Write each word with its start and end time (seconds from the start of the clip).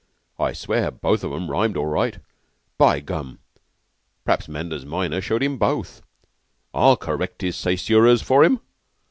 I 0.39 0.53
swear 0.53 0.89
both 0.89 1.23
of 1.23 1.31
'em 1.31 1.51
rhymed 1.51 1.77
all 1.77 1.85
right. 1.85 2.17
By 2.79 3.01
gum! 3.01 3.37
P'raps 4.25 4.47
Manders 4.47 4.83
minor 4.83 5.21
showed 5.21 5.43
him 5.43 5.59
both! 5.59 6.01
I'll 6.73 6.97
correct 6.97 7.43
his 7.43 7.55
caesuras 7.61 8.23
for 8.23 8.43
him." 8.43 8.61